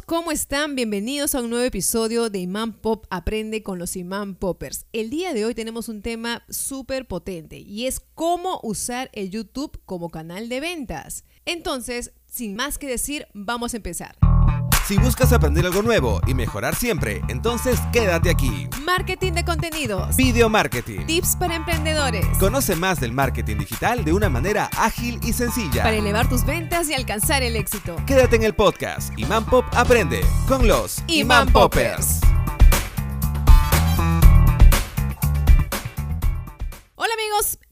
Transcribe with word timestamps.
¿cómo 0.00 0.32
están? 0.32 0.74
Bienvenidos 0.74 1.34
a 1.34 1.42
un 1.42 1.50
nuevo 1.50 1.66
episodio 1.66 2.30
de 2.30 2.38
Imán 2.38 2.72
Pop 2.72 3.04
Aprende 3.10 3.62
con 3.62 3.78
los 3.78 3.94
Imán 3.94 4.36
Poppers. 4.36 4.86
El 4.94 5.10
día 5.10 5.34
de 5.34 5.44
hoy 5.44 5.54
tenemos 5.54 5.90
un 5.90 6.00
tema 6.00 6.44
súper 6.48 7.06
potente 7.06 7.58
y 7.58 7.86
es 7.86 8.00
cómo 8.00 8.58
usar 8.62 9.10
el 9.12 9.30
YouTube 9.30 9.78
como 9.84 10.08
canal 10.08 10.48
de 10.48 10.60
ventas. 10.60 11.24
Entonces, 11.44 12.14
sin 12.26 12.56
más 12.56 12.78
que 12.78 12.86
decir, 12.86 13.26
vamos 13.34 13.74
a 13.74 13.76
empezar. 13.76 14.16
Si 14.92 14.98
buscas 14.98 15.32
aprender 15.32 15.64
algo 15.64 15.80
nuevo 15.80 16.20
y 16.26 16.34
mejorar 16.34 16.74
siempre, 16.74 17.22
entonces 17.28 17.80
quédate 17.94 18.28
aquí. 18.28 18.68
Marketing 18.84 19.32
de 19.32 19.42
contenidos. 19.42 20.14
Video 20.18 20.50
marketing. 20.50 21.06
Tips 21.06 21.34
para 21.36 21.54
emprendedores. 21.54 22.26
Conoce 22.38 22.76
más 22.76 23.00
del 23.00 23.10
marketing 23.10 23.56
digital 23.56 24.04
de 24.04 24.12
una 24.12 24.28
manera 24.28 24.68
ágil 24.76 25.18
y 25.22 25.32
sencilla. 25.32 25.82
Para 25.82 25.96
elevar 25.96 26.28
tus 26.28 26.44
ventas 26.44 26.90
y 26.90 26.92
alcanzar 26.92 27.42
el 27.42 27.56
éxito. 27.56 27.96
Quédate 28.04 28.36
en 28.36 28.42
el 28.42 28.54
podcast 28.54 29.18
Imán 29.18 29.46
Pop 29.46 29.64
Aprende 29.72 30.20
con 30.46 30.68
los 30.68 31.02
Imán 31.06 31.50
Poppers. 31.50 32.20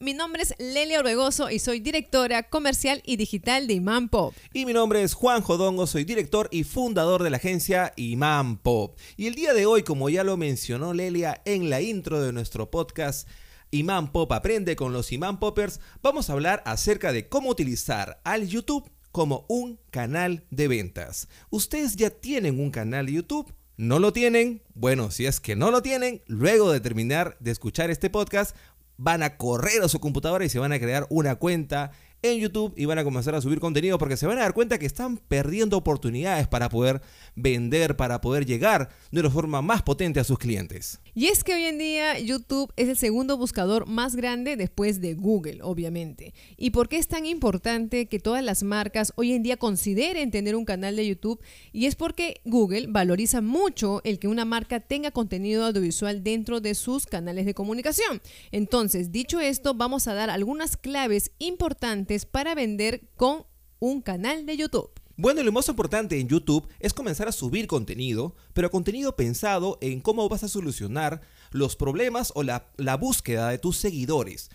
Mi 0.01 0.13
nombre 0.13 0.41
es 0.41 0.55
Lelia 0.57 0.99
Orbegoso 0.99 1.51
y 1.51 1.59
soy 1.59 1.79
directora 1.79 2.49
comercial 2.49 3.03
y 3.05 3.17
digital 3.17 3.67
de 3.67 3.75
Imán 3.75 4.09
Pop. 4.09 4.33
Y 4.51 4.65
mi 4.65 4.73
nombre 4.73 5.03
es 5.03 5.13
Juan 5.13 5.43
Jodongo, 5.43 5.85
soy 5.85 6.05
director 6.05 6.47
y 6.51 6.63
fundador 6.63 7.21
de 7.21 7.29
la 7.29 7.37
agencia 7.37 7.93
Imán 7.95 8.57
Pop. 8.57 8.97
Y 9.15 9.27
el 9.27 9.35
día 9.35 9.53
de 9.53 9.67
hoy, 9.67 9.83
como 9.83 10.09
ya 10.09 10.23
lo 10.23 10.37
mencionó 10.37 10.93
Lelia 10.93 11.41
en 11.45 11.69
la 11.69 11.81
intro 11.81 12.19
de 12.19 12.33
nuestro 12.33 12.71
podcast, 12.71 13.29
Imán 13.69 14.11
Pop 14.11 14.31
aprende 14.31 14.75
con 14.75 14.91
los 14.91 15.11
Imán 15.11 15.39
Poppers, 15.39 15.79
vamos 16.01 16.29
a 16.29 16.33
hablar 16.33 16.63
acerca 16.65 17.13
de 17.13 17.29
cómo 17.29 17.49
utilizar 17.49 18.21
al 18.23 18.47
YouTube 18.47 18.89
como 19.11 19.45
un 19.49 19.79
canal 19.91 20.45
de 20.49 20.67
ventas. 20.67 21.27
¿Ustedes 21.51 21.95
ya 21.95 22.09
tienen 22.09 22.59
un 22.59 22.71
canal 22.71 23.05
de 23.05 23.13
YouTube? 23.13 23.53
¿No 23.81 23.97
lo 23.97 24.13
tienen? 24.13 24.61
Bueno, 24.75 25.09
si 25.09 25.25
es 25.25 25.39
que 25.39 25.55
no 25.55 25.71
lo 25.71 25.81
tienen, 25.81 26.21
luego 26.27 26.71
de 26.71 26.81
terminar 26.81 27.35
de 27.39 27.49
escuchar 27.49 27.89
este 27.89 28.11
podcast, 28.11 28.55
van 29.03 29.23
a 29.23 29.35
correr 29.35 29.81
a 29.81 29.87
su 29.87 29.99
computadora 29.99 30.45
y 30.45 30.49
se 30.49 30.59
van 30.59 30.73
a 30.73 30.79
crear 30.79 31.07
una 31.09 31.35
cuenta 31.35 31.91
en 32.21 32.39
YouTube 32.39 32.73
y 32.75 32.85
van 32.85 32.99
a 32.99 33.03
comenzar 33.03 33.35
a 33.35 33.41
subir 33.41 33.59
contenido 33.59 33.97
porque 33.97 34.17
se 34.17 34.27
van 34.27 34.37
a 34.37 34.41
dar 34.41 34.53
cuenta 34.53 34.77
que 34.77 34.85
están 34.85 35.17
perdiendo 35.17 35.77
oportunidades 35.77 36.47
para 36.47 36.69
poder 36.69 37.01
vender, 37.35 37.95
para 37.95 38.21
poder 38.21 38.45
llegar 38.45 38.89
de 39.11 39.21
una 39.21 39.29
forma 39.29 39.61
más 39.61 39.81
potente 39.81 40.19
a 40.19 40.23
sus 40.23 40.37
clientes. 40.37 40.99
Y 41.13 41.27
es 41.27 41.43
que 41.43 41.53
hoy 41.53 41.63
en 41.63 41.77
día 41.77 42.19
YouTube 42.19 42.71
es 42.75 42.89
el 42.89 42.97
segundo 42.97 43.37
buscador 43.37 43.87
más 43.87 44.15
grande 44.15 44.55
después 44.55 45.01
de 45.01 45.15
Google, 45.15 45.59
obviamente. 45.61 46.33
¿Y 46.57 46.69
por 46.71 46.89
qué 46.89 46.97
es 46.97 47.07
tan 47.07 47.25
importante 47.25 48.05
que 48.07 48.19
todas 48.19 48.43
las 48.43 48.63
marcas 48.63 49.13
hoy 49.15 49.33
en 49.33 49.43
día 49.43 49.57
consideren 49.57 50.31
tener 50.31 50.55
un 50.55 50.65
canal 50.65 50.95
de 50.95 51.07
YouTube? 51.07 51.41
Y 51.71 51.85
es 51.85 51.95
porque 51.95 52.41
Google 52.45 52.87
valoriza 52.87 53.41
mucho 53.41 54.01
el 54.03 54.19
que 54.19 54.27
una 54.27 54.45
marca 54.45 54.79
tenga 54.79 55.11
contenido 55.11 55.65
audiovisual 55.65 56.23
dentro 56.23 56.61
de 56.61 56.75
sus 56.75 57.05
canales 57.05 57.45
de 57.45 57.53
comunicación. 57.53 58.21
Entonces, 58.51 59.11
dicho 59.11 59.39
esto, 59.39 59.73
vamos 59.73 60.07
a 60.07 60.13
dar 60.13 60.29
algunas 60.29 60.77
claves 60.77 61.31
importantes 61.39 62.10
para 62.19 62.55
vender 62.55 63.07
con 63.15 63.45
un 63.79 64.01
canal 64.01 64.45
de 64.45 64.57
YouTube. 64.57 64.91
Bueno, 65.15 65.43
lo 65.43 65.51
más 65.51 65.67
importante 65.69 66.19
en 66.19 66.27
YouTube 66.27 66.67
es 66.79 66.93
comenzar 66.93 67.27
a 67.27 67.31
subir 67.31 67.67
contenido, 67.67 68.35
pero 68.53 68.71
contenido 68.71 69.15
pensado 69.15 69.77
en 69.81 70.01
cómo 70.01 70.27
vas 70.27 70.43
a 70.43 70.49
solucionar 70.49 71.21
los 71.51 71.75
problemas 71.75 72.31
o 72.35 72.43
la, 72.43 72.65
búsqueda 72.99 73.49
de 73.49 73.57
tus 73.57 73.77
seguidores. 73.77 74.49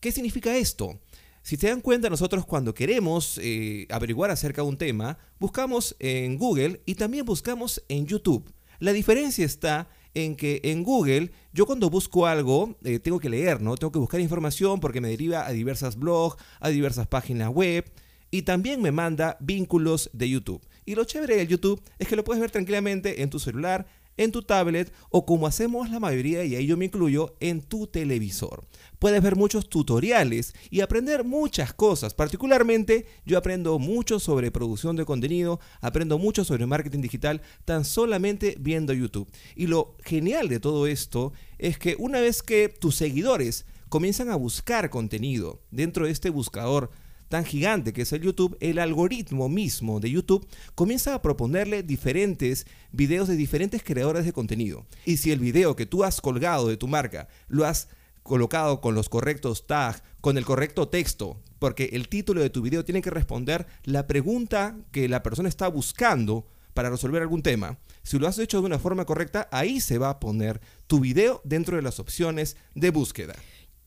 ¿Qué 0.00 0.12
significa 0.12 0.56
esto? 0.56 1.00
Si 1.42 1.56
te 1.56 1.68
dan 1.68 1.80
cuenta, 1.80 2.10
nosotros 2.10 2.44
cuando 2.44 2.74
queremos 2.74 3.38
eh, 3.42 3.86
averiguar 3.90 4.30
acerca 4.30 4.62
de 4.62 4.68
un 4.68 4.76
tema, 4.76 5.16
buscamos 5.38 5.96
en 5.98 6.36
Google 6.36 6.82
y 6.84 6.96
también 6.96 7.24
buscamos 7.24 7.82
en 7.88 8.06
YouTube. 8.06 8.52
La 8.78 8.92
diferencia 8.92 9.46
está 9.46 9.88
en 10.14 10.36
que 10.36 10.60
en 10.64 10.82
Google 10.82 11.30
yo 11.52 11.66
cuando 11.66 11.90
busco 11.90 12.26
algo 12.26 12.76
eh, 12.84 12.98
tengo 12.98 13.18
que 13.20 13.28
leer, 13.28 13.60
¿no? 13.60 13.76
Tengo 13.76 13.92
que 13.92 13.98
buscar 13.98 14.20
información 14.20 14.80
porque 14.80 15.00
me 15.00 15.08
deriva 15.08 15.46
a 15.46 15.52
diversas 15.52 15.96
blogs, 15.96 16.36
a 16.60 16.68
diversas 16.68 17.06
páginas 17.06 17.48
web 17.48 17.84
y 18.30 18.42
también 18.42 18.80
me 18.82 18.92
manda 18.92 19.36
vínculos 19.40 20.10
de 20.12 20.28
YouTube. 20.28 20.62
Y 20.84 20.94
lo 20.94 21.04
chévere 21.04 21.36
de 21.36 21.46
YouTube 21.46 21.82
es 21.98 22.08
que 22.08 22.16
lo 22.16 22.24
puedes 22.24 22.40
ver 22.40 22.50
tranquilamente 22.50 23.22
en 23.22 23.30
tu 23.30 23.38
celular, 23.38 23.86
en 24.20 24.32
tu 24.32 24.42
tablet 24.42 24.92
o 25.08 25.24
como 25.24 25.46
hacemos 25.46 25.88
la 25.90 25.98
mayoría, 25.98 26.44
y 26.44 26.54
ahí 26.54 26.66
yo 26.66 26.76
me 26.76 26.84
incluyo, 26.84 27.36
en 27.40 27.62
tu 27.62 27.86
televisor. 27.86 28.64
Puedes 28.98 29.22
ver 29.22 29.34
muchos 29.34 29.70
tutoriales 29.70 30.54
y 30.68 30.82
aprender 30.82 31.24
muchas 31.24 31.72
cosas. 31.72 32.12
Particularmente 32.12 33.06
yo 33.24 33.38
aprendo 33.38 33.78
mucho 33.78 34.20
sobre 34.20 34.50
producción 34.50 34.96
de 34.96 35.06
contenido, 35.06 35.58
aprendo 35.80 36.18
mucho 36.18 36.44
sobre 36.44 36.66
marketing 36.66 37.00
digital 37.00 37.40
tan 37.64 37.86
solamente 37.86 38.56
viendo 38.60 38.92
YouTube. 38.92 39.30
Y 39.56 39.68
lo 39.68 39.96
genial 40.04 40.50
de 40.50 40.60
todo 40.60 40.86
esto 40.86 41.32
es 41.56 41.78
que 41.78 41.96
una 41.98 42.20
vez 42.20 42.42
que 42.42 42.68
tus 42.68 42.96
seguidores 42.96 43.64
comienzan 43.88 44.28
a 44.28 44.36
buscar 44.36 44.90
contenido 44.90 45.62
dentro 45.70 46.04
de 46.04 46.12
este 46.12 46.28
buscador, 46.28 46.90
tan 47.30 47.44
gigante 47.44 47.92
que 47.92 48.02
es 48.02 48.12
el 48.12 48.22
YouTube, 48.22 48.58
el 48.60 48.80
algoritmo 48.80 49.48
mismo 49.48 50.00
de 50.00 50.10
YouTube 50.10 50.46
comienza 50.74 51.14
a 51.14 51.22
proponerle 51.22 51.84
diferentes 51.84 52.66
videos 52.90 53.28
de 53.28 53.36
diferentes 53.36 53.82
creadores 53.84 54.24
de 54.24 54.32
contenido. 54.32 54.84
Y 55.06 55.16
si 55.18 55.30
el 55.30 55.38
video 55.38 55.76
que 55.76 55.86
tú 55.86 56.02
has 56.02 56.20
colgado 56.20 56.66
de 56.66 56.76
tu 56.76 56.88
marca 56.88 57.28
lo 57.46 57.64
has 57.64 57.88
colocado 58.24 58.80
con 58.80 58.96
los 58.96 59.08
correctos 59.08 59.68
tags, 59.68 60.02
con 60.20 60.38
el 60.38 60.44
correcto 60.44 60.88
texto, 60.88 61.40
porque 61.60 61.90
el 61.92 62.08
título 62.08 62.42
de 62.42 62.50
tu 62.50 62.62
video 62.62 62.84
tiene 62.84 63.00
que 63.00 63.10
responder 63.10 63.66
la 63.84 64.08
pregunta 64.08 64.76
que 64.90 65.08
la 65.08 65.22
persona 65.22 65.48
está 65.48 65.68
buscando 65.68 66.48
para 66.74 66.90
resolver 66.90 67.22
algún 67.22 67.42
tema. 67.42 67.78
Si 68.02 68.18
lo 68.18 68.26
has 68.26 68.40
hecho 68.40 68.60
de 68.60 68.66
una 68.66 68.80
forma 68.80 69.04
correcta, 69.04 69.48
ahí 69.52 69.80
se 69.80 69.98
va 69.98 70.10
a 70.10 70.18
poner 70.20 70.60
tu 70.88 70.98
video 70.98 71.40
dentro 71.44 71.76
de 71.76 71.82
las 71.82 72.00
opciones 72.00 72.56
de 72.74 72.90
búsqueda. 72.90 73.34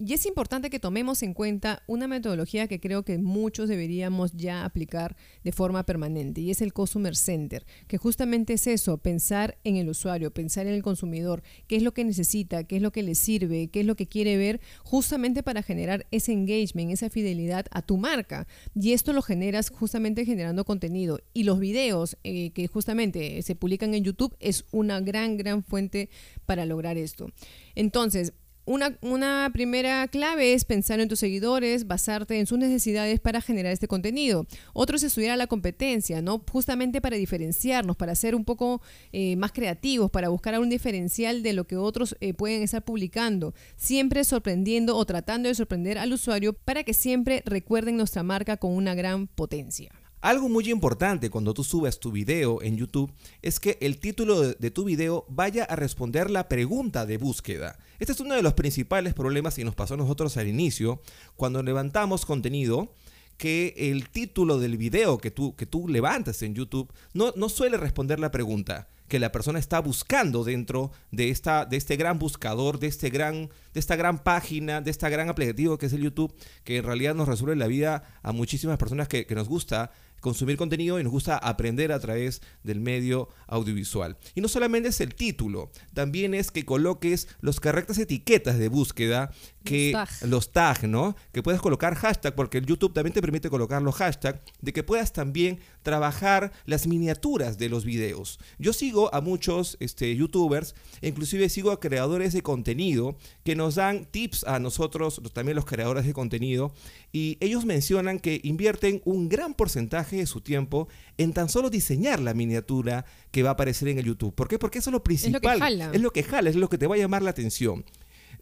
Y 0.05 0.11
es 0.11 0.25
importante 0.25 0.69
que 0.69 0.81
tomemos 0.81 1.23
en 1.23 1.33
cuenta 1.33 1.81
una 1.87 2.09
metodología 2.09 2.67
que 2.67 2.81
creo 2.81 3.03
que 3.03 3.17
muchos 3.19 3.69
deberíamos 3.69 4.33
ya 4.33 4.65
aplicar 4.65 5.15
de 5.45 5.53
forma 5.53 5.85
permanente 5.85 6.41
y 6.41 6.51
es 6.51 6.61
el 6.61 6.73
Customer 6.73 7.15
Center, 7.15 7.65
que 7.87 7.97
justamente 7.97 8.51
es 8.51 8.67
eso, 8.67 8.97
pensar 8.97 9.57
en 9.63 9.77
el 9.77 9.87
usuario, 9.87 10.33
pensar 10.33 10.67
en 10.67 10.73
el 10.73 10.83
consumidor, 10.83 11.41
qué 11.67 11.77
es 11.77 11.83
lo 11.83 11.93
que 11.93 12.03
necesita, 12.03 12.65
qué 12.65 12.75
es 12.75 12.81
lo 12.81 12.91
que 12.91 13.01
le 13.01 13.15
sirve, 13.15 13.69
qué 13.69 13.79
es 13.79 13.85
lo 13.85 13.95
que 13.95 14.07
quiere 14.07 14.35
ver, 14.35 14.59
justamente 14.83 15.41
para 15.41 15.63
generar 15.63 16.05
ese 16.11 16.33
engagement, 16.33 16.91
esa 16.91 17.09
fidelidad 17.09 17.67
a 17.71 17.81
tu 17.81 17.95
marca. 17.95 18.45
Y 18.75 18.91
esto 18.91 19.13
lo 19.13 19.21
generas 19.21 19.69
justamente 19.69 20.25
generando 20.25 20.65
contenido. 20.65 21.21
Y 21.33 21.43
los 21.43 21.61
videos 21.61 22.17
eh, 22.25 22.49
que 22.49 22.67
justamente 22.67 23.41
se 23.41 23.55
publican 23.55 23.93
en 23.93 24.03
YouTube 24.03 24.35
es 24.41 24.65
una 24.71 24.99
gran, 24.99 25.37
gran 25.37 25.63
fuente 25.63 26.09
para 26.45 26.65
lograr 26.65 26.97
esto. 26.97 27.31
Entonces, 27.73 28.33
una, 28.65 29.49
primera 29.51 30.07
clave 30.07 30.53
es 30.53 30.63
pensar 30.63 30.99
en 30.99 31.09
tus 31.09 31.19
seguidores, 31.19 31.87
basarte 31.87 32.39
en 32.39 32.47
sus 32.47 32.57
necesidades 32.57 33.19
para 33.19 33.41
generar 33.41 33.73
este 33.73 33.87
contenido. 33.87 34.45
Otro 34.73 34.95
es 34.95 35.03
estudiar 35.03 35.31
a 35.31 35.37
la 35.37 35.47
competencia, 35.47 36.21
¿no? 36.21 36.43
Justamente 36.51 37.01
para 37.01 37.17
diferenciarnos, 37.17 37.97
para 37.97 38.15
ser 38.15 38.35
un 38.35 38.45
poco 38.45 38.81
eh, 39.11 39.35
más 39.35 39.51
creativos, 39.51 40.11
para 40.11 40.29
buscar 40.29 40.59
un 40.59 40.69
diferencial 40.69 41.43
de 41.43 41.53
lo 41.53 41.65
que 41.65 41.77
otros 41.77 42.15
eh, 42.21 42.33
pueden 42.33 42.63
estar 42.63 42.83
publicando. 42.83 43.53
Siempre 43.75 44.23
sorprendiendo 44.23 44.95
o 44.95 45.05
tratando 45.05 45.49
de 45.49 45.55
sorprender 45.55 45.97
al 45.97 46.13
usuario 46.13 46.53
para 46.53 46.83
que 46.83 46.93
siempre 46.93 47.43
recuerden 47.45 47.97
nuestra 47.97 48.23
marca 48.23 48.57
con 48.57 48.73
una 48.73 48.95
gran 48.95 49.27
potencia. 49.27 50.02
Algo 50.23 50.47
muy 50.47 50.71
importante 50.71 51.29
cuando 51.29 51.53
tú 51.53 51.65
subes 51.65 51.99
tu 51.99 52.09
video 52.09 52.61
en 52.61 52.77
YouTube 52.77 53.11
es 53.41 53.59
que 53.59 53.77
el 53.81 53.99
título 53.99 54.39
de, 54.39 54.71
tu 54.71 54.85
video 54.85 55.25
vaya 55.27 55.65
a 55.65 55.75
responder 55.75 56.31
la 56.31 56.47
pregunta 56.47 57.05
de 57.05 57.17
búsqueda. 57.17 57.77
Este 57.99 58.13
es 58.13 58.21
uno 58.21 58.33
de 58.33 58.41
los 58.41 58.53
principales 58.53 59.13
problemas 59.13 59.55
que 59.55 59.65
nos 59.65 59.75
pasó 59.75 59.95
a 59.95 59.97
nosotros 59.97 60.37
al 60.37 60.47
inicio 60.47 61.01
cuando 61.35 61.61
levantamos 61.61 62.25
contenido 62.25 62.93
que 63.35 63.73
el 63.75 64.07
título 64.07 64.59
del 64.59 64.77
video 64.77 65.17
que 65.17 65.29
tú, 65.29 65.57
que 65.57 65.65
tú 65.65 65.89
levantas 65.89 66.41
en 66.41 66.55
YouTube 66.55 66.89
no, 67.13 67.33
no 67.35 67.49
suele 67.49 67.75
responder 67.75 68.21
la 68.21 68.31
pregunta 68.31 68.87
que 69.09 69.19
la 69.19 69.33
persona 69.33 69.59
está 69.59 69.79
buscando 69.79 70.45
dentro 70.45 70.91
de, 71.11 71.29
esta, 71.29 71.65
de 71.65 71.75
este 71.75 71.97
gran 71.97 72.17
buscador, 72.17 72.79
de, 72.79 72.87
este 72.87 73.09
gran, 73.09 73.49
de 73.73 73.79
esta 73.79 73.97
gran 73.97 74.23
página, 74.23 74.79
de 74.79 74.89
esta 74.89 75.09
gran 75.09 75.27
aplicativo 75.27 75.77
que 75.77 75.87
es 75.87 75.93
el 75.93 76.01
YouTube, 76.01 76.33
que 76.63 76.77
en 76.77 76.85
realidad 76.85 77.13
nos 77.13 77.27
resuelve 77.27 77.57
la 77.57 77.67
vida 77.67 78.03
a 78.23 78.31
muchísimas 78.31 78.77
personas 78.77 79.09
que 79.09 79.27
nos 79.35 79.49
gusta 79.49 79.91
consumir 80.23 80.55
contenido 80.55 81.01
y 81.01 81.03
nos 81.03 81.11
gusta 81.11 81.37
aprender 81.37 81.91
a 81.91 81.99
través 81.99 82.41
del 82.63 82.79
medio 82.79 83.27
audiovisual. 83.45 84.17
Y 84.33 84.39
no 84.39 84.47
solamente 84.47 84.87
es 84.87 85.01
el 85.01 85.15
título, 85.15 85.69
también 85.93 86.33
es 86.33 86.49
que 86.49 86.63
coloques 86.63 87.27
los 87.41 87.59
correctas 87.59 87.97
etiquetas 87.97 88.57
de 88.57 88.69
búsqueda 88.69 89.31
que 89.65 89.93
los 90.25 90.53
tags, 90.53 90.83
¿no? 90.83 91.15
Que 91.33 91.43
puedes 91.43 91.59
colocar 91.59 91.95
hashtag 91.95 92.35
porque 92.35 92.57
el 92.57 92.65
YouTube 92.65 92.93
también 92.93 93.13
te 93.13 93.21
permite 93.21 93.49
colocar 93.49 93.81
los 93.81 93.95
hashtags 93.95 94.39
de 94.61 94.71
que 94.71 94.83
puedas 94.83 95.11
también 95.11 95.59
trabajar 95.83 96.53
las 96.65 96.87
miniaturas 96.87 97.57
de 97.57 97.67
los 97.67 97.83
videos. 97.83 98.39
Yo 98.57 98.71
sigo 98.71 99.13
a 99.13 99.19
muchos 99.19 99.75
este, 99.81 100.15
youtubers, 100.15 100.73
inclusive 101.01 101.49
sigo 101.49 101.71
a 101.71 101.81
creadores 101.81 102.31
de 102.31 102.41
contenido 102.41 103.17
que 103.43 103.55
nos 103.55 103.75
dan 103.75 104.05
tips 104.05 104.45
a 104.45 104.59
nosotros, 104.59 105.21
también 105.33 105.57
los 105.57 105.65
creadores 105.65 106.05
de 106.05 106.13
contenido, 106.13 106.73
y 107.11 107.37
ellos 107.41 107.65
mencionan 107.65 108.19
que 108.19 108.39
invierten 108.43 109.01
un 109.03 109.27
gran 109.27 109.53
porcentaje 109.53 110.12
porcentaje 110.13 110.17
de 110.17 110.25
su 110.27 110.41
tiempo 110.41 110.87
en 111.17 111.33
tan 111.33 111.49
solo 111.49 111.69
diseñar 111.69 112.19
la 112.19 112.33
miniatura 112.33 113.05
que 113.31 113.43
va 113.43 113.49
a 113.49 113.53
aparecer 113.53 113.87
en 113.89 113.97
el 113.99 114.05
YouTube. 114.05 114.33
¿Por 114.35 114.47
qué? 114.47 114.59
Porque 114.59 114.79
eso 114.79 114.89
es 114.89 114.93
lo 114.93 115.03
principal. 115.03 115.33
Es 115.35 115.41
lo 115.41 115.41
que 115.41 115.59
jala. 115.59 115.91
Es 115.93 116.01
lo 116.01 116.11
que 116.11 116.23
jala, 116.23 116.49
es 116.49 116.55
lo 116.55 116.69
que 116.69 116.77
te 116.77 116.87
va 116.87 116.95
a 116.95 116.97
llamar 116.99 117.21
la 117.23 117.31
atención. 117.31 117.83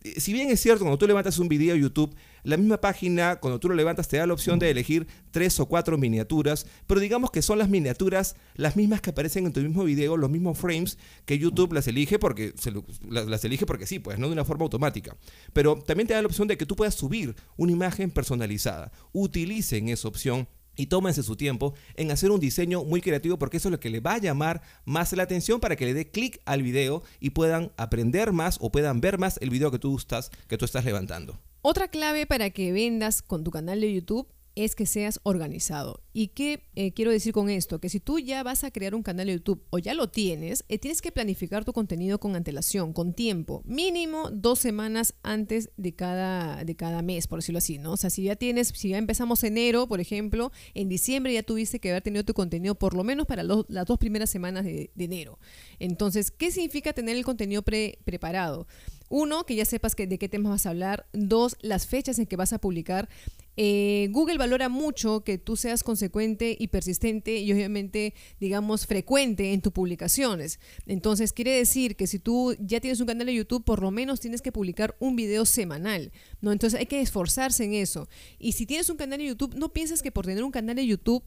Eh, 0.03 0.19
Si 0.19 0.33
bien 0.33 0.49
es 0.49 0.59
cierto, 0.59 0.83
cuando 0.83 0.97
tú 0.97 1.05
levantas 1.07 1.37
un 1.39 1.47
video 1.47 1.75
a 1.75 1.77
YouTube, 1.77 2.13
la 2.43 2.57
misma 2.57 2.81
página, 2.81 3.35
cuando 3.35 3.59
tú 3.59 3.69
lo 3.69 3.75
levantas, 3.75 4.07
te 4.07 4.17
da 4.17 4.25
la 4.25 4.33
opción 4.33 4.57
de 4.57 4.71
elegir 4.71 5.05
tres 5.29 5.59
o 5.59 5.67
cuatro 5.67 5.95
miniaturas, 5.99 6.65
pero 6.87 6.99
digamos 6.99 7.29
que 7.29 7.43
son 7.43 7.59
las 7.59 7.69
miniaturas 7.69 8.35
las 8.55 8.75
mismas 8.75 8.99
que 9.01 9.11
aparecen 9.11 9.45
en 9.45 9.53
tu 9.53 9.59
mismo 9.61 9.83
video, 9.83 10.17
los 10.17 10.29
mismos 10.31 10.57
frames 10.57 10.97
que 11.25 11.37
YouTube 11.37 11.71
las 11.73 11.87
elige 11.87 12.17
porque 12.17 12.53
se 12.57 12.71
lo- 12.71 12.83
las, 13.07 13.27
las 13.27 13.45
elige 13.45 13.67
porque 13.67 13.85
sí, 13.85 13.99
pues 13.99 14.17
no 14.17 14.25
de 14.27 14.33
una 14.33 14.43
forma 14.45 14.63
automática. 14.63 15.15
Pero 15.53 15.75
también 15.85 16.07
te 16.07 16.15
da 16.15 16.21
la 16.23 16.27
opción 16.27 16.47
de 16.47 16.57
que 16.57 16.65
tú 16.65 16.75
puedas 16.75 16.95
subir 16.95 17.35
una 17.57 17.71
imagen 17.71 18.09
personalizada. 18.09 18.91
Utilicen 19.13 19.89
esa 19.89 20.07
opción 20.07 20.47
y 20.75 20.87
tómense 20.87 21.23
su 21.23 21.35
tiempo 21.35 21.73
en 21.95 22.11
hacer 22.11 22.31
un 22.31 22.39
diseño 22.39 22.83
muy 22.83 23.01
creativo 23.01 23.37
porque 23.37 23.57
eso 23.57 23.69
es 23.69 23.71
lo 23.71 23.79
que 23.79 23.89
le 23.89 23.99
va 23.99 24.15
a 24.15 24.17
llamar 24.19 24.61
más 24.85 25.13
la 25.13 25.23
atención 25.23 25.59
para 25.59 25.75
que 25.75 25.85
le 25.85 25.93
dé 25.93 26.09
clic 26.09 26.41
al 26.45 26.63
video 26.63 27.03
y 27.19 27.31
puedan 27.31 27.71
aprender 27.77 28.31
más 28.31 28.57
o 28.61 28.71
puedan 28.71 29.01
ver 29.01 29.17
más 29.17 29.37
el 29.41 29.49
video 29.49 29.71
que 29.71 29.79
tú 29.79 29.95
estás, 29.97 30.31
que 30.47 30.57
tú 30.57 30.65
estás 30.65 30.85
levantando. 30.85 31.39
Otra 31.61 31.87
clave 31.87 32.25
para 32.25 32.49
que 32.49 32.71
vendas 32.71 33.21
con 33.21 33.43
tu 33.43 33.51
canal 33.51 33.81
de 33.81 33.93
YouTube 33.93 34.27
es 34.55 34.75
que 34.75 34.85
seas 34.85 35.19
organizado. 35.23 36.01
¿Y 36.13 36.29
qué 36.29 36.63
eh, 36.75 36.91
quiero 36.91 37.11
decir 37.11 37.33
con 37.33 37.49
esto? 37.49 37.79
Que 37.79 37.87
si 37.87 37.99
tú 37.99 38.19
ya 38.19 38.43
vas 38.43 38.63
a 38.63 38.71
crear 38.71 38.95
un 38.95 39.03
canal 39.03 39.27
de 39.27 39.33
YouTube 39.33 39.63
o 39.69 39.79
ya 39.79 39.93
lo 39.93 40.09
tienes, 40.09 40.65
eh, 40.67 40.77
tienes 40.77 41.01
que 41.01 41.11
planificar 41.11 41.63
tu 41.63 41.71
contenido 41.71 42.19
con 42.19 42.35
antelación, 42.35 42.91
con 42.91 43.13
tiempo, 43.13 43.61
mínimo 43.65 44.29
dos 44.29 44.59
semanas 44.59 45.13
antes 45.23 45.69
de 45.77 45.93
cada, 45.93 46.63
de 46.65 46.75
cada 46.75 47.01
mes, 47.01 47.27
por 47.27 47.39
decirlo 47.39 47.59
así, 47.59 47.77
¿no? 47.77 47.93
O 47.93 47.97
sea, 47.97 48.09
si 48.09 48.23
ya 48.23 48.35
tienes, 48.35 48.69
si 48.69 48.89
ya 48.89 48.97
empezamos 48.97 49.43
enero, 49.43 49.87
por 49.87 50.01
ejemplo, 50.01 50.51
en 50.73 50.89
diciembre 50.89 51.33
ya 51.33 51.43
tuviste 51.43 51.79
que 51.79 51.91
haber 51.91 52.03
tenido 52.03 52.25
tu 52.25 52.33
contenido 52.33 52.75
por 52.75 52.93
lo 52.93 53.03
menos 53.03 53.27
para 53.27 53.43
las 53.43 53.85
dos 53.85 53.97
primeras 53.97 54.29
semanas 54.29 54.65
de, 54.65 54.91
de 54.93 55.05
enero. 55.05 55.39
Entonces, 55.79 56.29
¿qué 56.29 56.51
significa 56.51 56.93
tener 56.93 57.15
el 57.15 57.23
contenido 57.23 57.61
pre- 57.61 57.99
preparado? 58.03 58.67
Uno, 59.07 59.45
que 59.45 59.55
ya 59.55 59.65
sepas 59.65 59.93
que, 59.93 60.07
de 60.07 60.17
qué 60.17 60.29
temas 60.29 60.51
vas 60.51 60.65
a 60.65 60.69
hablar. 60.69 61.07
Dos, 61.11 61.57
las 61.61 61.85
fechas 61.85 62.17
en 62.17 62.27
que 62.27 62.37
vas 62.37 62.53
a 62.53 62.59
publicar. 62.59 63.09
Eh, 63.57 64.07
Google 64.11 64.37
valora 64.37 64.69
mucho 64.69 65.23
que 65.23 65.37
tú 65.37 65.55
seas 65.55 65.83
consecuente 65.83 66.55
y 66.57 66.67
persistente 66.67 67.37
y 67.39 67.51
obviamente, 67.51 68.13
digamos, 68.39 68.85
frecuente 68.85 69.53
en 69.53 69.61
tus 69.61 69.73
publicaciones. 69.73 70.59
Entonces, 70.85 71.33
quiere 71.33 71.51
decir 71.51 71.95
que 71.95 72.07
si 72.07 72.19
tú 72.19 72.55
ya 72.59 72.79
tienes 72.79 72.99
un 72.99 73.07
canal 73.07 73.27
de 73.27 73.35
YouTube, 73.35 73.63
por 73.63 73.81
lo 73.81 73.91
menos 73.91 74.19
tienes 74.19 74.41
que 74.41 74.51
publicar 74.51 74.95
un 74.99 75.15
video 75.15 75.45
semanal, 75.45 76.11
¿no? 76.39 76.51
Entonces 76.51 76.79
hay 76.79 76.85
que 76.85 77.01
esforzarse 77.01 77.63
en 77.63 77.73
eso. 77.73 78.07
Y 78.39 78.53
si 78.53 78.65
tienes 78.65 78.89
un 78.89 78.97
canal 78.97 79.19
de 79.19 79.25
YouTube, 79.25 79.55
no 79.55 79.73
pienses 79.73 80.01
que 80.01 80.11
por 80.11 80.25
tener 80.25 80.43
un 80.43 80.51
canal 80.51 80.75
de 80.75 80.85
YouTube 80.85 81.23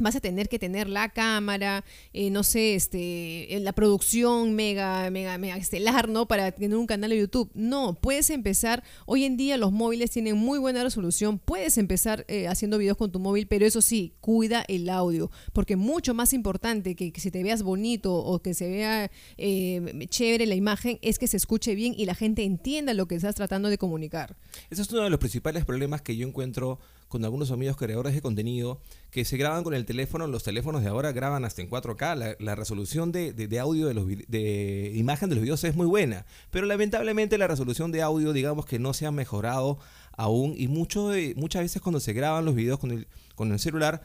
vas 0.00 0.16
a 0.16 0.20
tener 0.20 0.48
que 0.48 0.58
tener 0.58 0.88
la 0.88 1.08
cámara, 1.10 1.84
eh, 2.12 2.30
no 2.30 2.42
sé, 2.42 2.74
este, 2.74 3.54
eh, 3.54 3.60
la 3.60 3.72
producción 3.72 4.54
mega, 4.54 5.10
mega, 5.10 5.38
mega 5.38 5.56
estelar, 5.56 6.08
¿no? 6.08 6.26
Para 6.26 6.52
tener 6.52 6.76
un 6.76 6.86
canal 6.86 7.10
de 7.10 7.18
YouTube. 7.18 7.50
No, 7.54 7.94
puedes 7.94 8.30
empezar, 8.30 8.82
hoy 9.06 9.24
en 9.24 9.36
día 9.36 9.56
los 9.56 9.72
móviles 9.72 10.10
tienen 10.10 10.36
muy 10.36 10.58
buena 10.58 10.82
resolución, 10.82 11.38
puedes 11.38 11.78
empezar 11.78 12.24
eh, 12.28 12.48
haciendo 12.48 12.78
videos 12.78 12.96
con 12.96 13.12
tu 13.12 13.18
móvil, 13.18 13.46
pero 13.46 13.66
eso 13.66 13.82
sí, 13.82 14.14
cuida 14.20 14.64
el 14.68 14.88
audio, 14.88 15.30
porque 15.52 15.76
mucho 15.76 16.14
más 16.14 16.32
importante 16.32 16.94
que, 16.94 17.12
que 17.12 17.20
si 17.20 17.30
te 17.30 17.42
veas 17.42 17.62
bonito 17.62 18.14
o 18.14 18.40
que 18.40 18.54
se 18.54 18.68
vea 18.68 19.10
eh, 19.36 20.06
chévere 20.08 20.46
la 20.46 20.54
imagen, 20.54 20.98
es 21.02 21.18
que 21.18 21.26
se 21.26 21.36
escuche 21.36 21.74
bien 21.74 21.94
y 21.96 22.06
la 22.06 22.14
gente 22.14 22.44
entienda 22.44 22.94
lo 22.94 23.06
que 23.06 23.14
estás 23.14 23.34
tratando 23.34 23.68
de 23.68 23.78
comunicar. 23.78 24.36
Ese 24.70 24.82
es 24.82 24.90
uno 24.90 25.02
de 25.02 25.10
los 25.10 25.18
principales 25.18 25.64
problemas 25.64 26.02
que 26.02 26.16
yo 26.16 26.26
encuentro 26.26 26.78
con 27.08 27.24
algunos 27.24 27.50
amigos 27.50 27.76
creadores 27.76 28.14
de 28.14 28.20
contenido 28.20 28.80
que 29.10 29.24
se 29.24 29.36
graban 29.38 29.64
con 29.64 29.74
el 29.74 29.84
teléfono. 29.86 30.26
Los 30.26 30.42
teléfonos 30.44 30.82
de 30.82 30.88
ahora 30.88 31.12
graban 31.12 31.44
hasta 31.44 31.62
en 31.62 31.70
4K. 31.70 32.36
La, 32.38 32.54
resolución 32.54 33.12
de, 33.12 33.58
audio 33.58 33.86
de, 33.86 33.94
los, 33.94 34.06
de 34.06 34.92
imagen 34.94 35.30
de 35.30 35.36
los 35.36 35.42
videos 35.42 35.64
es 35.64 35.74
muy 35.74 35.86
buena. 35.86 36.26
Pero 36.50 36.66
lamentablemente 36.66 37.38
la 37.38 37.46
resolución 37.46 37.92
de 37.92 38.02
audio, 38.02 38.32
digamos 38.32 38.66
que 38.66 38.78
no 38.78 38.92
se 38.92 39.06
ha 39.06 39.10
mejorado 39.10 39.78
aún. 40.16 40.54
Y 40.56 40.68
mucho 40.68 41.08
de- 41.08 41.34
muchas 41.36 41.62
veces 41.62 41.80
cuando 41.80 42.00
se 42.00 42.12
graban 42.12 42.44
los 42.44 42.54
videos 42.54 42.78
con 42.78 42.90
el, 42.90 43.08
con 43.34 43.50
el 43.52 43.58
celular, 43.58 44.02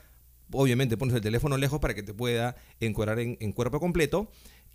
obviamente 0.52 0.96
pones 0.96 1.16
el 1.16 1.22
teléfono 1.22 1.58
lejos 1.58 1.80
para 1.80 1.94
que 1.94 2.04
te 2.04 2.14
pueda 2.14 2.56
encuadrar 2.80 3.20
en, 3.20 3.52
cuerpo 3.52 3.82
completo. 3.82 4.32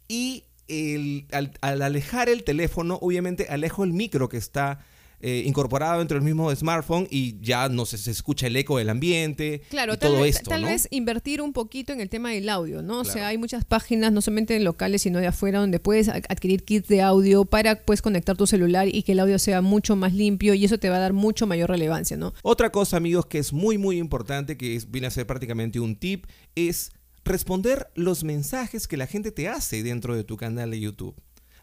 Y 0.06 0.44
el- 0.69 1.26
al 1.32 1.80
alejar 1.82 2.28
el 2.28 2.44
teléfono, 2.44 2.98
obviamente 3.00 3.46
alejo 3.48 3.84
el 3.84 3.94
micro 3.94 4.28
que 4.28 4.36
está 4.36 4.84
eh, 5.20 5.43
incorporado 5.47 5.99
dentro 5.99 6.15
del 6.17 6.25
mismo 6.25 6.55
smartphone 6.55 7.06
y 7.11 7.41
ya 7.41 7.69
no 7.69 7.87
se, 7.87 7.99
se 7.99 8.11
escucha 8.11 8.47
el 8.47 8.56
eco 8.56 8.79
del 8.79 8.88
ambiente 8.88 9.62
Claro, 9.70 9.94
y 9.94 9.97
tal, 9.97 10.11
todo 10.12 10.23
vez, 10.23 10.37
esto, 10.37 10.50
tal 10.50 10.62
¿no? 10.62 10.69
vez 10.69 10.87
invertir 10.91 11.43
un 11.43 11.53
poquito 11.53 11.93
en 11.93 12.00
el 12.00 12.09
tema 12.09 12.31
del 12.31 12.49
audio, 12.49 12.82
¿no? 12.82 13.00
O 13.00 13.05
sea, 13.05 13.29
hay 13.29 13.38
muchas 13.38 13.65
páginas, 13.65 14.12
no 14.12 14.20
solamente 14.20 14.59
locales, 14.61 15.03
sino 15.03 15.19
de 15.19 15.26
afuera, 15.26 15.59
donde 15.59 15.81
puedes 15.81 16.09
adquirir 16.09 16.65
kits 16.65 16.88
de 16.88 17.03
audio 17.03 17.44
para 17.44 17.85
pues 17.85 18.03
conectar 18.03 18.37
tu 18.37 18.47
celular 18.47 18.88
y 18.94 19.03
que 19.03 19.12
el 19.12 19.20
audio 19.20 19.38
sea 19.38 19.61
mucho 19.61 19.97
más 19.97 20.12
limpio 20.15 20.55
y 20.55 20.65
eso 20.65 20.79
te 20.79 20.88
va 20.88 20.97
a 20.97 21.00
dar 21.00 21.12
mucho 21.12 21.47
mayor 21.47 21.71
relevancia, 21.71 22.17
¿no? 22.17 22.32
Otra 22.43 22.71
cosa, 22.71 22.97
amigos, 22.97 23.26
que 23.26 23.38
es 23.38 23.53
muy, 23.53 23.79
muy 23.79 23.99
importante, 23.99 24.56
que 24.56 24.76
es- 24.76 24.91
viene 24.91 25.06
a 25.09 25.11
ser 25.11 25.26
prácticamente 25.26 25.81
un 25.81 25.97
tip, 25.97 26.26
es 26.55 26.93
responder 27.25 27.88
los 27.94 28.25
mensajes 28.25 28.88
que 28.88 28.97
la 28.97 29.06
gente 29.06 29.32
te 29.32 29.49
hace 29.49 29.82
dentro 29.82 30.14
de 30.17 30.25
tu 30.25 30.37
canal 30.37 30.71
de 30.71 30.81
YouTube. 30.81 31.14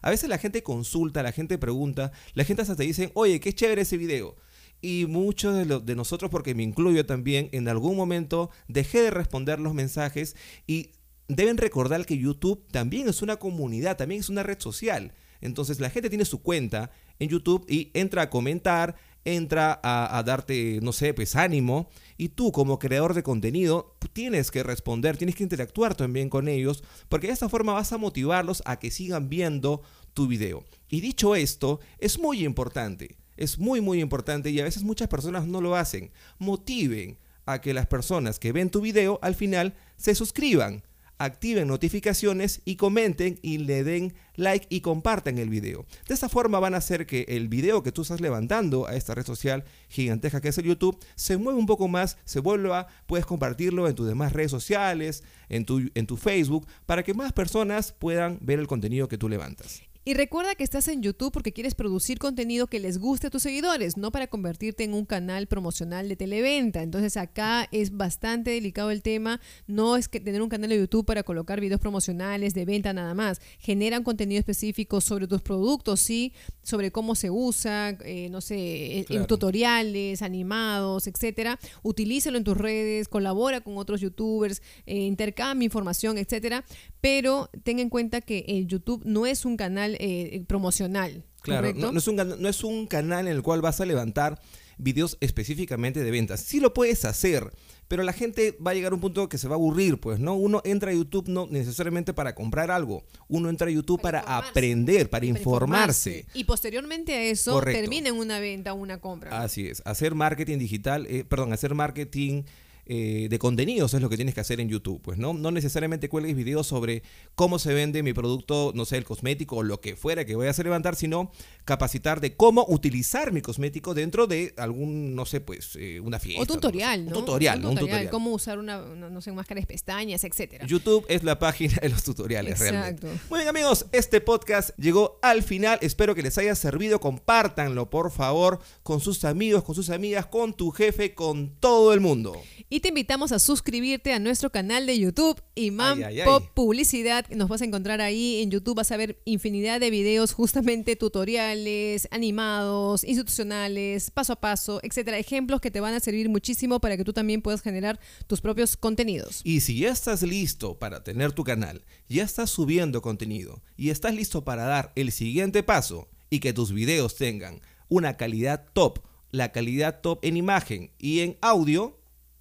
A 0.06 0.10
veces 0.10 0.28
la 0.28 0.38
gente 0.38 0.62
consulta, 0.62 1.24
la 1.24 1.32
gente 1.32 1.58
pregunta, 1.58 2.12
la 2.34 2.44
gente 2.44 2.62
hasta 2.62 2.76
te 2.76 2.84
dicen, 2.84 3.10
oye, 3.14 3.40
qué 3.40 3.52
chévere 3.52 3.82
ese 3.82 3.96
video. 3.96 4.36
Y 4.80 5.06
muchos 5.08 5.56
de, 5.56 5.80
de 5.80 5.96
nosotros, 5.96 6.30
porque 6.30 6.54
me 6.54 6.62
incluyo 6.62 7.04
también, 7.04 7.48
en 7.50 7.66
algún 7.66 7.96
momento 7.96 8.50
dejé 8.68 9.02
de 9.02 9.10
responder 9.10 9.58
los 9.58 9.74
mensajes 9.74 10.36
y 10.64 10.92
deben 11.26 11.56
recordar 11.56 12.06
que 12.06 12.16
YouTube 12.16 12.64
también 12.70 13.08
es 13.08 13.20
una 13.20 13.34
comunidad, 13.34 13.96
también 13.96 14.20
es 14.20 14.28
una 14.28 14.44
red 14.44 14.60
social. 14.60 15.12
Entonces 15.40 15.80
la 15.80 15.90
gente 15.90 16.08
tiene 16.08 16.24
su 16.24 16.40
cuenta 16.40 16.92
en 17.18 17.28
YouTube 17.28 17.66
y 17.68 17.90
entra 17.92 18.22
a 18.22 18.30
comentar, 18.30 18.94
entra 19.26 19.80
a, 19.82 20.22
darte, 20.22 20.78
no 20.82 20.92
sé, 20.92 21.12
pues 21.12 21.36
ánimo. 21.36 21.90
Y 22.16 22.30
tú 22.30 22.52
como 22.52 22.78
creador 22.78 23.12
de 23.12 23.24
contenido 23.24 23.96
tienes 24.12 24.50
que 24.50 24.62
responder, 24.62 25.18
tienes 25.18 25.34
que 25.34 25.42
interactuar 25.42 25.94
también 25.94 26.30
con 26.30 26.48
ellos, 26.48 26.82
porque 27.08 27.26
de 27.26 27.34
esta 27.34 27.48
forma 27.48 27.74
vas 27.74 27.92
a 27.92 27.98
motivarlos 27.98 28.62
a 28.64 28.78
que 28.78 28.90
sigan 28.90 29.28
viendo 29.28 29.82
tu 30.14 30.28
video. 30.28 30.64
Y 30.88 31.00
dicho 31.00 31.34
esto, 31.34 31.80
es 31.98 32.18
muy 32.18 32.44
importante, 32.44 33.16
es 33.36 33.58
muy, 33.58 33.80
muy 33.80 34.00
importante 34.00 34.50
y 34.50 34.60
a 34.60 34.64
veces 34.64 34.84
muchas 34.84 35.08
personas 35.08 35.46
no 35.46 35.60
lo 35.60 35.76
hacen. 35.76 36.12
Motiven 36.38 37.18
a 37.44 37.60
que 37.60 37.74
las 37.74 37.86
personas 37.86 38.38
que 38.38 38.52
ven 38.52 38.70
tu 38.70 38.80
video 38.80 39.18
al 39.22 39.34
final 39.34 39.74
se 39.96 40.14
suscriban 40.14 40.82
activen 41.18 41.68
notificaciones 41.68 42.60
y 42.64 42.76
comenten 42.76 43.38
y 43.42 43.58
le 43.58 43.84
den 43.84 44.14
like 44.34 44.66
y 44.68 44.80
compartan 44.80 45.38
el 45.38 45.48
video. 45.48 45.86
De 46.06 46.14
esta 46.14 46.28
forma 46.28 46.58
van 46.58 46.74
a 46.74 46.78
hacer 46.78 47.06
que 47.06 47.24
el 47.28 47.48
video 47.48 47.82
que 47.82 47.92
tú 47.92 48.02
estás 48.02 48.20
levantando 48.20 48.86
a 48.86 48.94
esta 48.94 49.14
red 49.14 49.24
social 49.24 49.64
gigantesca 49.88 50.40
que 50.40 50.48
es 50.48 50.58
el 50.58 50.64
YouTube 50.64 50.98
se 51.14 51.36
mueva 51.36 51.58
un 51.58 51.66
poco 51.66 51.88
más, 51.88 52.18
se 52.24 52.40
vuelva, 52.40 52.86
puedes 53.06 53.26
compartirlo 53.26 53.88
en 53.88 53.94
tus 53.94 54.06
demás 54.06 54.32
redes 54.32 54.50
sociales, 54.50 55.24
en 55.48 55.64
tu, 55.64 55.90
en 55.94 56.06
tu 56.06 56.16
Facebook, 56.16 56.66
para 56.86 57.02
que 57.02 57.14
más 57.14 57.32
personas 57.32 57.92
puedan 57.92 58.38
ver 58.40 58.58
el 58.58 58.66
contenido 58.66 59.08
que 59.08 59.18
tú 59.18 59.28
levantas. 59.28 59.82
Y 60.08 60.14
recuerda 60.14 60.54
que 60.54 60.62
estás 60.62 60.86
en 60.86 61.02
YouTube 61.02 61.32
porque 61.32 61.52
quieres 61.52 61.74
producir 61.74 62.20
contenido 62.20 62.68
que 62.68 62.78
les 62.78 62.98
guste 62.98 63.26
a 63.26 63.30
tus 63.30 63.42
seguidores, 63.42 63.96
no 63.96 64.12
para 64.12 64.28
convertirte 64.28 64.84
en 64.84 64.94
un 64.94 65.04
canal 65.04 65.48
promocional 65.48 66.08
de 66.08 66.14
televenta. 66.14 66.84
Entonces 66.84 67.16
acá 67.16 67.66
es 67.72 67.96
bastante 67.96 68.52
delicado 68.52 68.92
el 68.92 69.02
tema. 69.02 69.40
No 69.66 69.96
es 69.96 70.06
que 70.06 70.20
tener 70.20 70.42
un 70.42 70.48
canal 70.48 70.70
de 70.70 70.78
YouTube 70.78 71.04
para 71.04 71.24
colocar 71.24 71.60
videos 71.60 71.80
promocionales 71.80 72.54
de 72.54 72.64
venta 72.64 72.92
nada 72.92 73.14
más. 73.14 73.40
Generan 73.58 74.04
contenido 74.04 74.38
específico 74.38 75.00
sobre 75.00 75.26
tus 75.26 75.42
productos, 75.42 75.98
sí, 75.98 76.32
sobre 76.62 76.92
cómo 76.92 77.16
se 77.16 77.32
usa, 77.32 77.98
eh, 78.04 78.28
no 78.30 78.40
sé, 78.40 78.98
en 78.98 79.04
Claro. 79.06 79.26
tutoriales, 79.26 80.22
animados, 80.22 81.08
etcétera. 81.08 81.58
Utilízalo 81.82 82.38
en 82.38 82.44
tus 82.44 82.56
redes, 82.56 83.08
colabora 83.08 83.60
con 83.60 83.76
otros 83.76 84.00
youtubers, 84.00 84.62
eh, 84.86 84.98
intercambia 84.98 85.64
información, 85.64 86.16
etcétera. 86.16 86.64
Pero 87.00 87.50
ten 87.64 87.80
en 87.80 87.90
cuenta 87.90 88.20
que 88.20 88.44
el 88.46 88.68
YouTube 88.68 89.02
no 89.04 89.26
es 89.26 89.44
un 89.44 89.56
canal 89.56 89.95
eh, 89.98 90.44
promocional. 90.46 91.24
Claro, 91.42 91.72
no, 91.74 91.92
no 91.92 91.98
es 91.98 92.08
un, 92.08 92.16
no 92.16 92.48
es 92.48 92.64
un 92.64 92.86
canal 92.86 93.28
en 93.28 93.32
el 93.32 93.42
cual 93.42 93.60
vas 93.60 93.80
a 93.80 93.86
levantar 93.86 94.40
videos 94.78 95.16
específicamente 95.20 96.02
de 96.02 96.10
ventas. 96.10 96.40
Sí 96.40 96.60
lo 96.60 96.74
puedes 96.74 97.04
hacer, 97.04 97.50
pero 97.88 98.02
la 98.02 98.12
gente 98.12 98.56
va 98.64 98.72
a 98.72 98.74
llegar 98.74 98.92
a 98.92 98.94
un 98.94 99.00
punto 99.00 99.28
que 99.28 99.38
se 99.38 99.48
va 99.48 99.54
a 99.54 99.58
aburrir, 99.58 99.98
pues, 99.98 100.18
¿no? 100.18 100.34
Uno 100.34 100.60
entra 100.64 100.90
a 100.90 100.94
YouTube 100.94 101.28
no 101.28 101.46
necesariamente 101.46 102.12
para 102.12 102.34
comprar 102.34 102.70
algo, 102.70 103.04
uno 103.28 103.48
entra 103.48 103.68
a 103.68 103.70
YouTube 103.70 104.00
para, 104.00 104.20
aprender, 104.20 105.08
para, 105.08 105.20
Para 105.20 105.26
informarse. 105.26 106.26
Y 106.34 106.44
posteriormente 106.44 107.14
a 107.14 107.22
eso 107.22 107.52
Correcto. 107.52 107.80
termina 107.80 108.08
en 108.08 108.16
una 108.16 108.38
venta 108.38 108.72
o 108.72 108.76
una 108.76 109.00
compra. 109.00 109.30
¿no? 109.30 109.36
Así 109.36 109.66
es, 109.66 109.82
hacer 109.84 110.14
marketing 110.14 110.58
digital, 110.58 111.06
eh, 111.06 111.24
perdón, 111.24 111.52
hacer 111.52 111.74
marketing 111.74 112.42
eh, 112.86 113.26
de 113.28 113.38
contenidos 113.38 113.94
es 113.94 114.00
lo 114.00 114.08
que 114.08 114.16
tienes 114.16 114.34
que 114.34 114.40
hacer 114.40 114.60
en 114.60 114.68
YouTube. 114.68 115.00
Pues 115.02 115.18
no, 115.18 115.32
no 115.34 115.50
necesariamente 115.50 116.08
cuelgues 116.08 116.36
videos 116.36 116.66
sobre 116.66 117.02
cómo 117.34 117.58
se 117.58 117.74
vende 117.74 118.02
mi 118.02 118.12
producto, 118.12 118.72
no 118.74 118.84
sé, 118.84 118.96
el 118.96 119.04
cosmético 119.04 119.56
o 119.56 119.62
lo 119.62 119.80
que 119.80 119.96
fuera 119.96 120.24
que 120.24 120.36
voy 120.36 120.46
a 120.46 120.50
hacer 120.50 120.66
levantar, 120.66 120.96
sino 120.96 121.30
capacitar 121.64 122.20
de 122.20 122.36
cómo 122.36 122.64
utilizar 122.68 123.32
mi 123.32 123.40
cosmético 123.40 123.94
dentro 123.94 124.26
de 124.26 124.54
algún, 124.56 125.14
no 125.14 125.26
sé, 125.26 125.40
pues 125.40 125.76
eh, 125.76 126.00
una 126.00 126.18
fiesta. 126.18 126.42
O 126.42 126.46
tutorial, 126.46 127.04
no 127.04 127.10
¿no? 127.10 127.18
Un 127.18 127.24
tutorial, 127.24 127.60
¿no? 127.60 127.70
Un. 127.70 128.08
Cómo 128.08 128.30
usar 128.30 128.58
una, 128.58 128.78
una, 128.82 129.10
no 129.10 129.20
sé, 129.20 129.32
máscara 129.32 129.60
de 129.60 129.66
pestañas, 129.66 130.24
etcétera. 130.24 130.66
YouTube 130.66 131.04
es 131.08 131.24
la 131.24 131.38
página 131.38 131.74
de 131.82 131.88
los 131.88 132.02
tutoriales, 132.04 132.60
Exacto. 132.60 132.72
realmente. 132.72 133.26
Muy 133.28 133.40
bien, 133.40 133.48
amigos, 133.48 133.86
este 133.92 134.20
podcast 134.20 134.70
llegó 134.78 135.18
al 135.22 135.42
final. 135.42 135.78
Espero 135.82 136.14
que 136.14 136.22
les 136.22 136.38
haya 136.38 136.54
servido. 136.54 137.00
Compártanlo, 137.00 137.90
por 137.90 138.10
favor, 138.10 138.60
con 138.82 139.00
sus 139.00 139.24
amigos, 139.24 139.64
con 139.64 139.74
sus 139.74 139.90
amigas, 139.90 140.26
con 140.26 140.54
tu 140.54 140.70
jefe, 140.70 141.14
con 141.14 141.50
todo 141.58 141.92
el 141.92 142.00
mundo. 142.00 142.40
Y 142.68 142.75
te 142.80 142.88
invitamos 142.88 143.32
a 143.32 143.38
suscribirte 143.38 144.12
a 144.12 144.18
nuestro 144.18 144.50
canal 144.50 144.86
de 144.86 144.98
YouTube, 144.98 145.40
Imam 145.54 145.98
Ay, 145.98 146.04
ay, 146.04 146.20
ay. 146.20 146.26
Pop 146.26 146.44
Publicidad. 146.54 147.28
Nos 147.30 147.48
vas 147.48 147.62
a 147.62 147.64
encontrar 147.64 148.00
ahí 148.00 148.42
en 148.42 148.50
YouTube, 148.50 148.76
vas 148.76 148.92
a 148.92 148.96
ver 148.96 149.20
infinidad 149.24 149.80
de 149.80 149.90
videos, 149.90 150.32
justamente 150.32 150.96
tutoriales, 150.96 152.08
animados, 152.10 153.04
institucionales, 153.04 154.10
paso 154.10 154.34
a 154.34 154.40
paso, 154.40 154.80
etcétera. 154.82 155.18
Ejemplos 155.18 155.60
que 155.60 155.70
te 155.70 155.80
van 155.80 155.94
a 155.94 156.00
servir 156.00 156.28
muchísimo 156.28 156.80
para 156.80 156.96
que 156.96 157.04
tú 157.04 157.12
también 157.12 157.42
puedas 157.42 157.62
generar 157.62 158.00
tus 158.26 158.40
propios 158.40 158.76
contenidos. 158.76 159.40
Y 159.44 159.60
si 159.60 159.78
ya 159.78 159.90
estás 159.90 160.22
listo 160.22 160.78
para 160.78 161.02
tener 161.02 161.32
tu 161.32 161.44
canal, 161.44 161.84
ya 162.08 162.24
estás 162.24 162.50
subiendo 162.50 163.02
contenido 163.02 163.62
y 163.76 163.90
estás 163.90 164.14
listo 164.14 164.44
para 164.44 164.64
dar 164.64 164.92
el 164.96 165.12
siguiente 165.12 165.62
paso 165.62 166.08
y 166.30 166.40
que 166.40 166.52
tus 166.52 166.72
videos 166.72 167.16
tengan 167.16 167.60
una 167.88 168.16
calidad 168.16 168.66
top, 168.72 169.00
la 169.30 169.52
calidad 169.52 170.00
top 170.00 170.18
en 170.22 170.36
imagen 170.36 170.90
y 170.98 171.20
en 171.20 171.36
audio, 171.40 171.98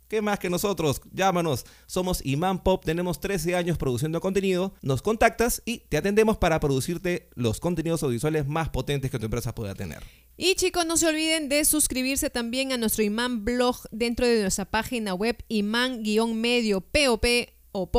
¿qué 0.07 0.21
más 0.21 0.39
que 0.39 0.49
nosotros? 0.49 1.01
Llámanos, 1.11 1.65
somos 1.85 2.25
Imán 2.25 2.63
Pop, 2.63 2.83
tenemos 2.85 3.19
13 3.19 3.55
años 3.55 3.77
produciendo 3.77 4.21
contenido, 4.21 4.73
nos 4.81 5.01
contactas 5.01 5.61
y 5.65 5.79
te 5.79 5.97
atendemos 5.97 6.37
para 6.37 6.59
producirte 6.59 7.29
los 7.35 7.59
contenidos 7.59 8.03
audiovisuales 8.03 8.47
más 8.47 8.69
potentes 8.69 9.11
que 9.11 9.19
tu 9.19 9.25
empresa 9.25 9.55
pueda 9.55 9.75
tener. 9.75 10.03
Y 10.37 10.55
chicos, 10.55 10.85
no 10.85 10.97
se 10.97 11.07
olviden 11.07 11.47
de 11.47 11.63
suscribirse 11.63 12.29
también 12.29 12.71
a 12.71 12.77
nuestro 12.77 13.03
imán 13.03 13.45
blog 13.45 13.77
dentro 13.91 14.27
de 14.27 14.41
nuestra 14.41 14.65
página 14.65 15.13
web 15.13 15.37
imán-medio 15.47 16.81
pop 16.81 17.25
o 17.71 17.91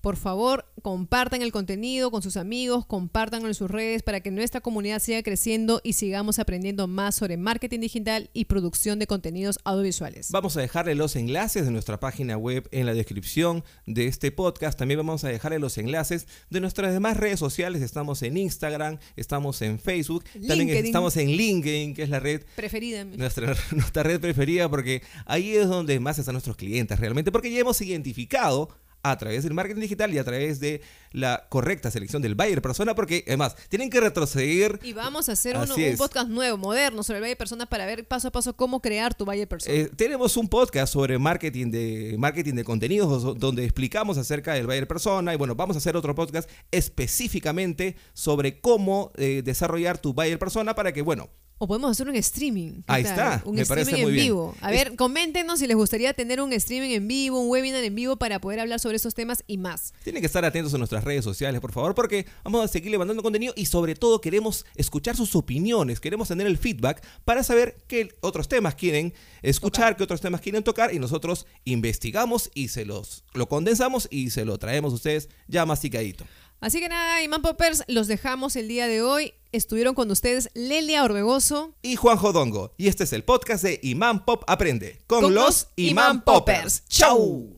Por 0.00 0.16
favor, 0.16 0.66
compartan 0.82 1.40
el 1.40 1.52
contenido 1.52 2.10
con 2.10 2.20
sus 2.20 2.36
amigos, 2.36 2.84
compártanlo 2.84 3.48
en 3.48 3.54
sus 3.54 3.70
redes 3.70 4.02
para 4.02 4.20
que 4.20 4.30
nuestra 4.30 4.60
comunidad 4.60 4.98
siga 4.98 5.22
creciendo 5.22 5.80
y 5.84 5.94
sigamos 5.94 6.38
aprendiendo 6.38 6.88
más 6.88 7.14
sobre 7.14 7.36
marketing 7.36 7.80
digital 7.80 8.28
y 8.34 8.46
producción 8.46 8.98
de 8.98 9.06
contenidos 9.06 9.60
audiovisuales. 9.64 10.30
Vamos 10.30 10.56
a 10.56 10.60
dejarle 10.60 10.96
los 10.96 11.14
enlaces 11.14 11.64
de 11.64 11.70
nuestra 11.70 12.00
página 12.00 12.36
web 12.36 12.68
en 12.72 12.86
la 12.86 12.94
descripción 12.94 13.62
de 13.86 14.08
este 14.08 14.32
podcast. 14.32 14.78
También 14.78 14.98
vamos 14.98 15.22
a 15.22 15.28
dejarle 15.28 15.60
los 15.60 15.78
enlaces 15.78 16.26
de 16.50 16.60
nuestras 16.60 16.92
demás 16.92 17.16
redes 17.16 17.38
sociales. 17.38 17.82
Estamos 17.82 18.22
en 18.22 18.36
Instagram, 18.36 18.98
estamos 19.16 19.62
en 19.62 19.78
Facebook, 19.78 20.24
también 20.46 20.70
estamos 20.70 21.16
en 21.16 21.28
LinkedIn, 21.30 21.94
que 21.94 22.02
es 22.02 22.10
la 22.10 22.18
red 22.18 22.42
Preferida. 22.56 23.04
nuestra, 23.04 23.54
nuestra 23.70 24.02
red 24.02 24.20
preferida 24.20 24.68
porque 24.68 25.02
ahí 25.24 25.54
es 25.54 25.68
donde 25.68 26.00
más 26.00 26.18
están 26.18 26.34
nuestros 26.34 26.56
clientes 26.56 26.98
realmente 26.98 27.30
porque 27.30 27.50
ya 27.50 27.60
hemos 27.60 27.80
identificado 27.80 28.68
a 29.04 29.16
través 29.18 29.44
del 29.44 29.54
marketing 29.54 29.82
digital 29.82 30.12
y 30.12 30.18
a 30.18 30.24
través 30.24 30.58
de 30.58 30.80
la 31.12 31.46
correcta 31.50 31.90
selección 31.90 32.22
del 32.22 32.34
buyer 32.34 32.60
persona 32.60 32.94
porque 32.96 33.22
además 33.28 33.54
tienen 33.68 33.90
que 33.90 34.00
retroceder 34.00 34.80
Y 34.82 34.92
vamos 34.94 35.28
a 35.28 35.32
hacer 35.32 35.56
uno- 35.56 35.74
un 35.76 35.96
podcast 35.96 36.28
nuevo, 36.28 36.56
moderno, 36.58 37.02
sobre 37.04 37.18
el 37.18 37.22
Valle 37.24 37.36
Personas 37.36 37.68
para 37.68 37.86
ver 37.86 38.08
paso 38.08 38.28
a 38.28 38.32
paso 38.32 38.56
cómo 38.56 38.80
crear 38.80 39.14
tu 39.14 39.24
Valle 39.24 39.46
Personas. 39.46 39.78
Eh, 39.78 39.90
tenemos 39.94 40.36
un 40.36 40.48
podcast 40.48 40.92
sobre 40.92 41.18
marketing 41.18 41.70
de 41.70 42.16
marketing 42.18 42.54
de 42.54 42.64
contenidos 42.64 43.38
donde 43.38 43.62
explicamos 43.64 44.18
acerca 44.18 44.54
del 44.54 44.66
buyer 44.66 44.88
persona 44.88 45.34
y 45.34 45.36
bueno, 45.36 45.54
vamos 45.54 45.76
a 45.76 45.78
hacer 45.78 45.96
otro 45.96 46.14
podcast 46.14 46.48
específicamente 46.70 47.96
sobre 48.14 48.60
cómo 48.60 49.12
eh, 49.16 49.42
desarrollar 49.44 49.98
tu 49.98 50.14
buyer 50.14 50.38
persona 50.38 50.74
para 50.74 50.92
que 50.92 51.02
bueno, 51.02 51.28
O 51.64 51.66
podemos 51.66 51.90
hacer 51.92 52.06
un 52.06 52.14
streaming. 52.16 52.72
¿qué 52.72 52.82
Ahí 52.88 53.04
está, 53.04 53.40
Un 53.46 53.54
me 53.54 53.62
streaming 53.62 53.84
parece 53.86 54.02
en 54.02 54.12
bien. 54.12 54.24
vivo. 54.26 54.54
A 54.60 54.70
ver, 54.70 54.96
coméntenos 54.96 55.60
si 55.60 55.66
les 55.66 55.74
gustaría 55.74 56.12
tener 56.12 56.42
un 56.42 56.52
streaming 56.52 56.90
en 56.90 57.08
vivo, 57.08 57.40
un 57.40 57.48
webinar 57.48 57.82
en 57.82 57.94
vivo 57.94 58.16
para 58.16 58.38
poder 58.38 58.60
hablar 58.60 58.80
sobre 58.80 58.96
esos 58.96 59.14
temas 59.14 59.42
y 59.46 59.56
más. 59.56 59.94
tienen 60.02 60.20
que 60.20 60.26
estar 60.26 60.44
atentos 60.44 60.74
a 60.74 60.78
nuestras 60.78 61.04
redes 61.04 61.24
sociales, 61.24 61.62
por 61.62 61.72
favor, 61.72 61.94
porque 61.94 62.26
vamos 62.42 62.62
a 62.62 62.68
seguir 62.68 62.90
levantando 62.90 63.22
contenido 63.22 63.54
y 63.56 63.64
sobre 63.64 63.94
todo 63.94 64.20
queremos 64.20 64.66
escuchar 64.76 65.16
sus 65.16 65.34
opiniones, 65.36 66.00
queremos 66.00 66.28
tener 66.28 66.46
el 66.46 66.58
feedback 66.58 67.02
para 67.24 67.42
saber 67.42 67.78
qué 67.88 68.10
otros 68.20 68.46
temas 68.46 68.74
quieren 68.74 69.14
escuchar, 69.40 69.96
qué 69.96 70.04
otros 70.04 70.20
temas 70.20 70.42
quieren 70.42 70.64
tocar 70.64 70.92
y 70.92 70.98
nosotros 70.98 71.46
investigamos 71.64 72.50
y 72.52 72.68
se 72.68 72.84
los 72.84 73.24
lo 73.32 73.48
condensamos 73.48 74.06
y 74.10 74.28
se 74.28 74.44
lo 74.44 74.58
traemos 74.58 74.92
a 74.92 74.96
ustedes 74.96 75.30
ya 75.48 75.64
masticadito. 75.64 76.26
Así 76.64 76.80
que 76.80 76.88
nada, 76.88 77.20
Imán 77.20 77.42
Poppers, 77.42 77.84
los 77.88 78.06
dejamos 78.06 78.56
el 78.56 78.68
día 78.68 78.86
de 78.86 79.02
hoy. 79.02 79.34
Estuvieron 79.52 79.94
con 79.94 80.10
ustedes 80.10 80.48
Lelia 80.54 81.04
Orbegoso. 81.04 81.74
y 81.82 81.96
Juan 81.96 82.16
Jodongo. 82.16 82.72
Y 82.78 82.88
este 82.88 83.04
es 83.04 83.12
el 83.12 83.22
podcast 83.22 83.62
de 83.62 83.80
Imán 83.82 84.24
Pop 84.24 84.44
Aprende 84.46 85.02
con, 85.06 85.20
Con 85.20 85.34
los 85.34 85.44
los 85.44 85.68
Imán 85.76 85.90
Imán 85.90 86.20
Poppers. 86.22 86.80
Poppers. 86.80 86.88
¡Chau! 86.88 87.54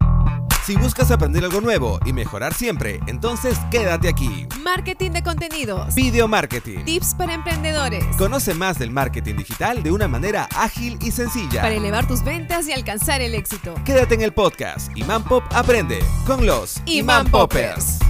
Si 0.66 0.74
buscas 0.74 1.12
aprender 1.12 1.44
algo 1.44 1.60
nuevo 1.60 2.00
y 2.04 2.12
mejorar 2.12 2.52
siempre, 2.52 2.98
entonces 3.06 3.56
quédate 3.70 4.08
aquí. 4.08 4.48
Marketing 4.64 5.12
de 5.12 5.22
contenidos. 5.22 5.94
Video 5.94 6.26
Marketing. 6.26 6.84
Tips 6.84 7.14
para 7.14 7.34
emprendedores. 7.34 8.04
Conoce 8.18 8.54
más 8.54 8.76
del 8.76 8.90
marketing 8.90 9.36
digital 9.36 9.84
de 9.84 9.92
una 9.92 10.08
manera 10.08 10.48
ágil 10.56 10.98
y 11.00 11.12
sencilla. 11.12 11.62
Para 11.62 11.76
elevar 11.76 12.08
tus 12.08 12.24
ventas 12.24 12.66
y 12.66 12.72
alcanzar 12.72 13.22
el 13.22 13.36
éxito. 13.36 13.72
Quédate 13.84 14.16
en 14.16 14.22
el 14.22 14.32
podcast 14.32 14.90
Imán 14.98 15.22
Pop 15.22 15.44
Aprende 15.52 16.00
con 16.26 16.44
los 16.44 16.82
Imán 16.86 17.30
Poppers. 17.30 18.00